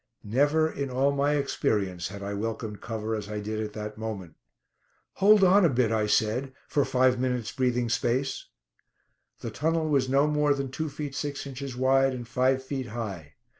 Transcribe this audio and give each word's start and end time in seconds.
Never 0.23 0.67
in 0.67 0.89
all 0.89 1.11
my 1.11 1.35
experience 1.35 2.07
had 2.07 2.23
I 2.23 2.33
welcomed 2.33 2.81
cover 2.81 3.13
as 3.13 3.29
I 3.29 3.39
did 3.39 3.61
at 3.61 3.73
that 3.73 3.99
moment. 3.99 4.33
"Hold 5.21 5.43
on 5.43 5.63
a 5.63 5.69
bit," 5.69 5.91
I 5.91 6.07
said, 6.07 6.53
"for 6.67 6.83
five 6.83 7.19
minutes' 7.19 7.51
breathing 7.51 7.87
space." 7.87 8.47
The 9.41 9.51
tunnel 9.51 9.87
was 9.87 10.09
no 10.09 10.25
more 10.25 10.55
than 10.55 10.71
two 10.71 10.89
feet 10.89 11.13
six 11.13 11.45
inches 11.45 11.77
wide 11.77 12.15
and 12.15 12.27
five 12.27 12.63
feet 12.63 12.87
high. 12.87 13.33